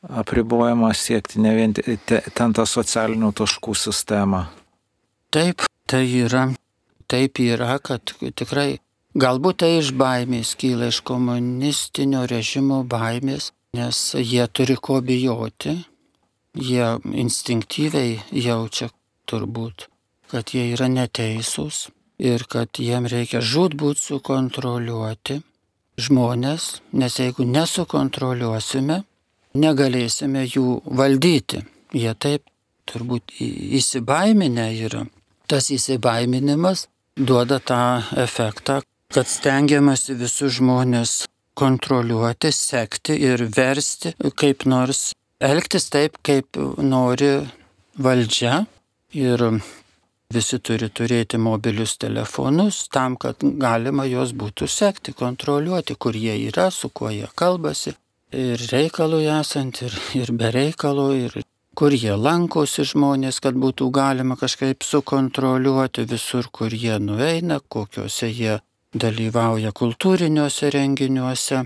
[0.07, 4.45] apribojama siekti ne vien ten tą socialinių taškų sistemą.
[5.33, 6.47] Taip, tai yra,
[7.11, 8.77] taip yra, kad tikrai
[9.17, 15.75] galbūt tai iš baimės kyla iš komunistinio režimo baimės, nes jie turi ko bijoti,
[16.57, 16.87] jie
[17.25, 18.89] instinktyviai jaučia
[19.29, 19.87] turbūt,
[20.31, 25.41] kad jie yra neteisūs ir kad jiem reikia žudbūt sukontroliuoti
[25.97, 29.01] žmonės, nes jeigu nesukontroliuosime,
[29.57, 31.63] negalėsime jų valdyti.
[31.95, 32.45] Jie taip
[32.87, 35.05] turbūt įsibaiminę yra.
[35.47, 37.81] Tas įsibaiminimas duoda tą
[38.19, 38.81] efektą,
[39.13, 41.13] kad stengiamasi visus žmonės
[41.57, 47.31] kontroliuoti, sekti ir versti kaip nors elgtis taip, kaip nori
[47.97, 48.65] valdžia.
[49.17, 49.41] Ir
[50.33, 56.67] visi turi turėti mobilius telefonus tam, kad galima juos būtų sekti, kontroliuoti, kur jie yra,
[56.71, 57.95] su kuo jie kalbasi,
[58.35, 61.39] ir reikalui esant, ir, ir be reikalo, ir
[61.77, 68.57] kur jie lankosi žmonės, kad būtų galima kažkaip sukontroliuoti visur, kur jie nueina, kokiuose jie
[68.95, 71.63] dalyvauja kultūriniuose renginiuose,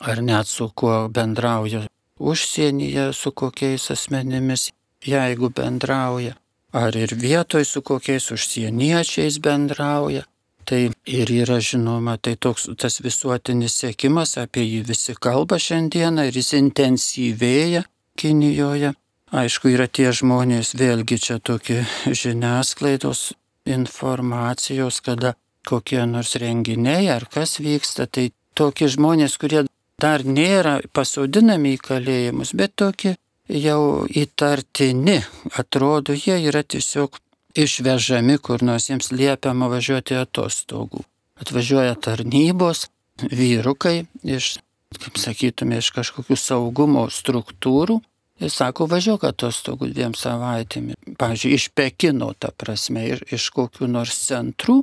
[0.00, 1.84] ar net su kuo bendrauja
[2.18, 4.70] užsienyje, su kokiais asmenimis,
[5.06, 6.34] jeigu bendrauja,
[6.72, 10.24] ar ir vietoj su kokiais užsieniečiais bendrauja.
[10.64, 16.38] Tai ir yra žinoma, tai toks tas visuotinis sėkimas, apie jį visi kalba šiandieną ir
[16.40, 17.84] jis intensyvėja
[18.16, 18.94] Kinijoje.
[19.34, 23.34] Aišku, yra tie žmonės, vėlgi čia tokie žiniasklaidos
[23.66, 25.34] informacijos, kada
[25.66, 29.64] kokie nors renginiai ar kas vyksta, tai tokie žmonės, kurie
[30.00, 33.16] dar nėra pasodinami į kalėjimus, bet tokie
[33.48, 35.20] jau įtartini,
[35.58, 37.20] atrodo, jie yra tiesiog
[37.54, 41.04] išvežami, kur nors jiems liepiama važiuoti atostogų.
[41.42, 42.88] Atvažiuoja tarnybos,
[43.22, 44.56] vyrukai iš,
[44.94, 48.00] kaip sakytume, iš kažkokių saugumo struktūrų
[48.42, 50.98] Jis sako, važiuok atostogų dviem savaitėmis.
[51.20, 54.80] Pavyzdžiui, iš Pekino, ta prasme, ir iš kokių nors centrų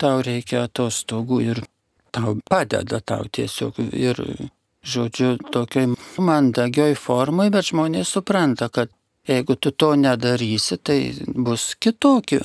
[0.00, 1.62] tau reikia atostogų ir
[2.14, 4.20] tau padeda tau tiesiog ir,
[4.82, 8.90] žodžiu, tokioj mandagioj formai, bet žmonės supranta, kad
[9.28, 12.42] jeigu tu to nedarysi, tai bus kitokie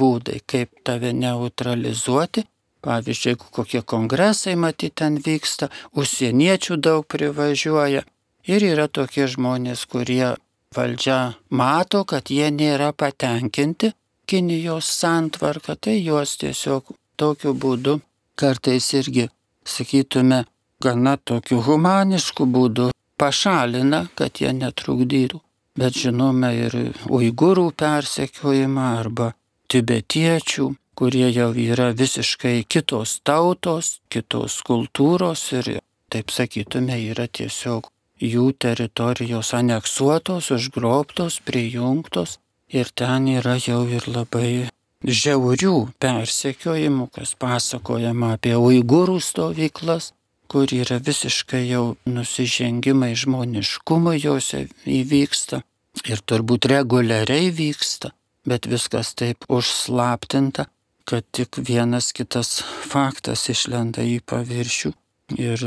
[0.00, 2.46] būdai, kaip tave neutralizuoti.
[2.82, 8.02] Pavyzdžiui, jeigu kokie kongresai matyti ten vyksta, užsieniečių daug privažiuoja.
[8.50, 10.32] Ir yra tokie žmonės, kurie
[10.74, 11.18] valdžia
[11.54, 13.92] mato, kad jie nėra patenkinti
[14.32, 17.98] Kinijos santvarką, tai juos tiesiog tokiu būdu
[18.40, 19.26] kartais irgi,
[19.68, 20.38] sakytume,
[20.80, 22.86] gana tokiu humanišku būdu
[23.20, 25.42] pašalina, kad jie netrukdytų.
[25.76, 26.78] Bet žinome ir
[27.12, 29.28] uigūrų persekiojimą arba
[29.68, 35.74] tibetiečių, kurie jau yra visiškai kitos tautos, kitos kultūros ir,
[36.08, 37.92] taip sakytume, yra tiesiog
[38.32, 42.38] jų teritorijos aneksuotos, užgrobtos, prijungtos
[42.72, 44.68] Ir ten yra jau ir labai
[45.04, 50.12] žiaurių persekiojimų, kas pasakojama apie uigūrų stovyklas,
[50.48, 55.62] kur yra visiškai jau nusižengimai žmoniškumui jose įvyksta
[56.08, 58.12] ir turbūt reguliariai vyksta,
[58.48, 60.66] bet viskas taip užslaptinta,
[61.04, 64.92] kad tik vienas kitas faktas išlenda į paviršių
[65.40, 65.66] ir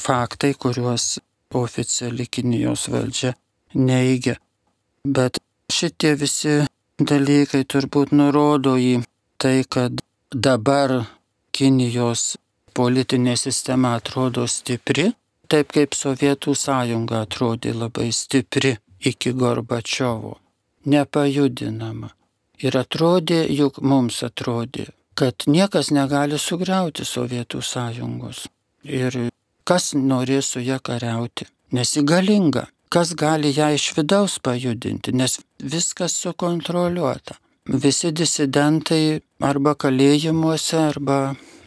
[0.00, 1.18] faktai, kuriuos
[1.54, 3.34] oficiali Kinijos valdžia
[3.74, 4.36] neigia.
[5.04, 5.38] Bet
[5.74, 6.52] Šitie visi
[7.10, 9.00] dalykai turbūt nurodo į
[9.42, 10.92] tai, kad dabar
[11.54, 12.36] Kinijos
[12.78, 15.08] politinė sistema atrodo stipri,
[15.50, 18.76] taip kaip Sovietų sąjunga atrodė labai stipri
[19.10, 20.36] iki Gorbačiovo,
[20.94, 22.12] nepajudinama.
[22.62, 24.86] Ir atrodė, juk mums atrodė,
[25.18, 28.44] kad niekas negali sugriauti Sovietų sąjungos.
[28.86, 29.18] Ir
[29.66, 35.40] kas norės su ją kariauti, nesigalinga kas gali ją iš vidaus pajudinti, nes
[35.72, 37.34] viskas sukontroliuota.
[37.84, 39.20] Visi disidentai
[39.50, 41.16] arba kalėjimuose, arba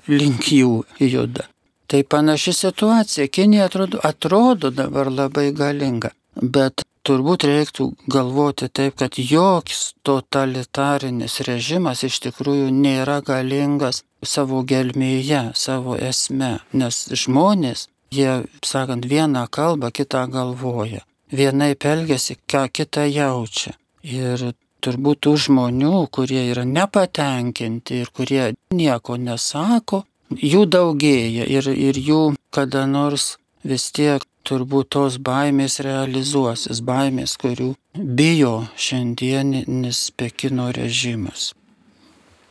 [0.07, 1.47] link jų juda.
[1.87, 3.27] Tai panaši situacija.
[3.27, 6.13] Kinija atrodo, atrodo dabar labai galinga,
[6.55, 15.43] bet turbūt reiktų galvoti taip, kad joks totalitarinis režimas iš tikrųjų nėra galingas savo gelmėje,
[15.55, 18.31] savo esme, nes žmonės, jie,
[18.63, 23.75] sakant, vieną kalbą, kitą galvoja vienaip elgesi, ką kitą jaučia.
[24.03, 24.53] Ir
[24.83, 32.21] turbūt tų žmonių, kurie yra nepatenkinti ir kurie nieko nesako, jų daugėja ir, ir jų
[32.53, 33.35] kada nors
[33.67, 41.51] vis tiek turbūt tos baimės realizuosis, baimės, kurių bijo šiandienis Pekino režimas.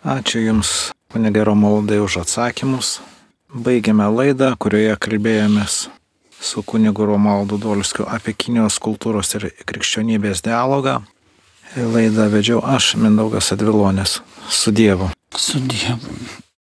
[0.05, 2.99] Ačiū Jums, kunigė Romaldai, už atsakymus.
[3.51, 5.87] Baigiame laidą, kurioje kalbėjomės
[6.47, 11.01] su kunigu Romaldu Dolskiu apie Kinijos kultūros ir krikščionybės dialogą.
[11.77, 14.21] Laidą vedžiau aš, Mindaugas Advilonis.
[14.49, 15.11] Su Dievu.
[15.35, 16.46] Su Dievu.